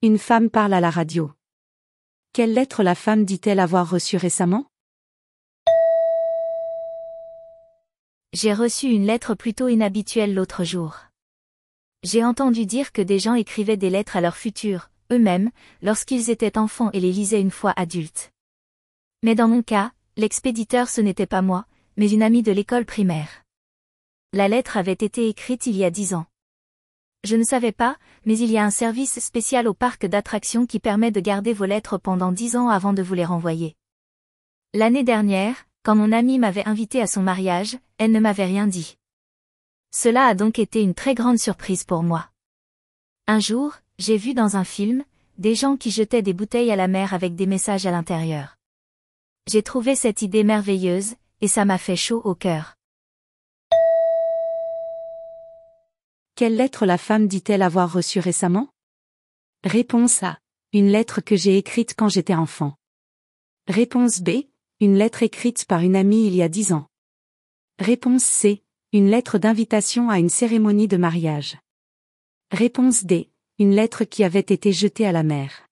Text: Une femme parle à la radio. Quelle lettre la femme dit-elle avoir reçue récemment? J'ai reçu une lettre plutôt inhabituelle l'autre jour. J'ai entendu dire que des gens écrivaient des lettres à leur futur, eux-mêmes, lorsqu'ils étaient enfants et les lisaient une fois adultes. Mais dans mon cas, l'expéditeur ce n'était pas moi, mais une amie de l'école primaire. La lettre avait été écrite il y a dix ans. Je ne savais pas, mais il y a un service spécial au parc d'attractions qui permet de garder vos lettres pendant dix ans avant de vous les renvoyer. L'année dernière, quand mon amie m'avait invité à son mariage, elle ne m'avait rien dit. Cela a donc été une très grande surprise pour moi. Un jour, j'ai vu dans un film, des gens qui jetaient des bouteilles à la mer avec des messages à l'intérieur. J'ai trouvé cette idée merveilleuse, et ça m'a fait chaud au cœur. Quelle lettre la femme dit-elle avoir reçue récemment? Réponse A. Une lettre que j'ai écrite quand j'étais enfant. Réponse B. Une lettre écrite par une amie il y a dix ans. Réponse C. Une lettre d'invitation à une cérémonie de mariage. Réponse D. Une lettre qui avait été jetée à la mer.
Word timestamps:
Une 0.00 0.18
femme 0.18 0.48
parle 0.48 0.74
à 0.74 0.80
la 0.80 0.90
radio. 0.90 1.32
Quelle 2.32 2.54
lettre 2.54 2.84
la 2.84 2.94
femme 2.94 3.24
dit-elle 3.24 3.58
avoir 3.58 3.90
reçue 3.90 4.16
récemment? 4.16 4.66
J'ai 8.32 8.54
reçu 8.54 8.86
une 8.86 9.06
lettre 9.06 9.34
plutôt 9.34 9.66
inhabituelle 9.66 10.34
l'autre 10.34 10.62
jour. 10.62 10.98
J'ai 12.04 12.24
entendu 12.24 12.64
dire 12.64 12.92
que 12.92 13.02
des 13.02 13.18
gens 13.18 13.34
écrivaient 13.34 13.76
des 13.76 13.90
lettres 13.90 14.16
à 14.16 14.20
leur 14.20 14.36
futur, 14.36 14.88
eux-mêmes, 15.10 15.50
lorsqu'ils 15.82 16.30
étaient 16.30 16.58
enfants 16.58 16.92
et 16.92 17.00
les 17.00 17.10
lisaient 17.10 17.40
une 17.40 17.50
fois 17.50 17.72
adultes. 17.74 18.30
Mais 19.24 19.34
dans 19.34 19.48
mon 19.48 19.64
cas, 19.64 19.90
l'expéditeur 20.16 20.88
ce 20.88 21.00
n'était 21.00 21.26
pas 21.26 21.42
moi, 21.42 21.66
mais 21.96 22.08
une 22.08 22.22
amie 22.22 22.44
de 22.44 22.52
l'école 22.52 22.84
primaire. 22.84 23.42
La 24.32 24.46
lettre 24.46 24.76
avait 24.76 24.92
été 24.92 25.28
écrite 25.28 25.66
il 25.66 25.76
y 25.76 25.84
a 25.84 25.90
dix 25.90 26.14
ans. 26.14 26.26
Je 27.24 27.36
ne 27.36 27.42
savais 27.42 27.72
pas, 27.72 27.96
mais 28.24 28.38
il 28.38 28.50
y 28.50 28.58
a 28.58 28.64
un 28.64 28.70
service 28.70 29.18
spécial 29.18 29.66
au 29.66 29.74
parc 29.74 30.06
d'attractions 30.06 30.66
qui 30.66 30.78
permet 30.78 31.10
de 31.10 31.20
garder 31.20 31.52
vos 31.52 31.64
lettres 31.64 31.98
pendant 31.98 32.30
dix 32.30 32.56
ans 32.56 32.68
avant 32.68 32.92
de 32.92 33.02
vous 33.02 33.14
les 33.14 33.24
renvoyer. 33.24 33.74
L'année 34.72 35.02
dernière, 35.02 35.66
quand 35.82 35.96
mon 35.96 36.12
amie 36.12 36.38
m'avait 36.38 36.68
invité 36.68 37.02
à 37.02 37.06
son 37.06 37.22
mariage, 37.22 37.76
elle 37.98 38.12
ne 38.12 38.20
m'avait 38.20 38.44
rien 38.44 38.66
dit. 38.66 38.96
Cela 39.90 40.26
a 40.26 40.34
donc 40.34 40.58
été 40.58 40.82
une 40.82 40.94
très 40.94 41.14
grande 41.14 41.38
surprise 41.38 41.84
pour 41.84 42.02
moi. 42.02 42.28
Un 43.26 43.40
jour, 43.40 43.74
j'ai 43.98 44.16
vu 44.16 44.32
dans 44.32 44.56
un 44.56 44.64
film, 44.64 45.04
des 45.38 45.54
gens 45.54 45.76
qui 45.76 45.90
jetaient 45.90 46.22
des 46.22 46.34
bouteilles 46.34 46.70
à 46.70 46.76
la 46.76 46.88
mer 46.88 47.14
avec 47.14 47.34
des 47.34 47.46
messages 47.46 47.86
à 47.86 47.90
l'intérieur. 47.90 48.56
J'ai 49.50 49.62
trouvé 49.62 49.96
cette 49.96 50.22
idée 50.22 50.44
merveilleuse, 50.44 51.14
et 51.40 51.48
ça 51.48 51.64
m'a 51.64 51.78
fait 51.78 51.96
chaud 51.96 52.20
au 52.24 52.34
cœur. 52.34 52.77
Quelle 56.38 56.54
lettre 56.54 56.86
la 56.86 56.98
femme 56.98 57.26
dit-elle 57.26 57.62
avoir 57.62 57.92
reçue 57.92 58.20
récemment? 58.20 58.68
Réponse 59.64 60.22
A. 60.22 60.38
Une 60.72 60.86
lettre 60.86 61.20
que 61.20 61.34
j'ai 61.34 61.58
écrite 61.58 61.96
quand 61.98 62.08
j'étais 62.08 62.36
enfant. 62.36 62.76
Réponse 63.66 64.20
B. 64.20 64.44
Une 64.78 64.94
lettre 64.94 65.24
écrite 65.24 65.64
par 65.64 65.80
une 65.80 65.96
amie 65.96 66.28
il 66.28 66.36
y 66.36 66.42
a 66.44 66.48
dix 66.48 66.72
ans. 66.72 66.86
Réponse 67.80 68.22
C. 68.22 68.62
Une 68.92 69.10
lettre 69.10 69.38
d'invitation 69.38 70.10
à 70.10 70.20
une 70.20 70.28
cérémonie 70.28 70.86
de 70.86 70.96
mariage. 70.96 71.58
Réponse 72.52 73.02
D. 73.02 73.32
Une 73.58 73.74
lettre 73.74 74.04
qui 74.04 74.22
avait 74.22 74.38
été 74.38 74.72
jetée 74.72 75.06
à 75.06 75.10
la 75.10 75.24
mer. 75.24 75.67